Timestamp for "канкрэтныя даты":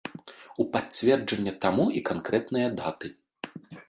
2.11-3.07